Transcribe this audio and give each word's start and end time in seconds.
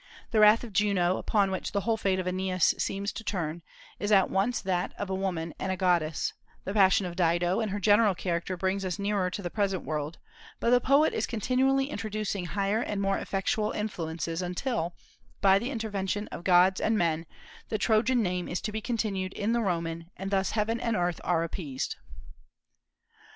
The 0.31 0.39
wrath 0.39 0.63
of 0.63 0.73
Juno, 0.73 1.17
upon 1.17 1.51
which 1.51 1.73
the 1.73 1.81
whole 1.81 1.95
fate 1.95 2.17
of 2.17 2.25
Aeneas 2.27 2.73
seems 2.79 3.11
to 3.11 3.23
turn, 3.23 3.61
is 3.99 4.11
at 4.11 4.31
once 4.31 4.59
that 4.59 4.93
of 4.97 5.11
a 5.11 5.13
woman 5.13 5.53
and 5.59 5.71
a 5.71 5.77
goddess; 5.77 6.33
the 6.63 6.73
passion 6.73 7.05
of 7.05 7.15
Dido 7.15 7.59
and 7.59 7.69
her 7.69 7.79
general 7.79 8.15
character 8.15 8.57
bring 8.57 8.83
us 8.83 8.97
nearer 8.97 9.29
to 9.29 9.43
the 9.43 9.51
present 9.51 9.83
world, 9.83 10.17
but 10.59 10.71
the 10.71 10.81
poet 10.81 11.13
is 11.13 11.27
continually 11.27 11.85
introducing 11.91 12.45
higher 12.45 12.81
and 12.81 12.99
more 12.99 13.19
effectual 13.19 13.69
influences, 13.73 14.41
until, 14.41 14.95
by 15.39 15.59
the 15.59 15.69
intervention 15.69 16.27
of 16.29 16.43
gods 16.43 16.81
and 16.81 16.97
men, 16.97 17.27
the 17.69 17.77
Trojan 17.77 18.23
name 18.23 18.47
is 18.47 18.59
to 18.61 18.71
be 18.71 18.81
continued 18.81 19.33
in 19.33 19.51
the 19.53 19.61
Roman, 19.61 20.09
and 20.17 20.31
thus 20.31 20.49
heaven 20.57 20.79
and 20.79 20.95
earth 20.95 21.21
are 21.23 21.43
appeased." 21.43 21.95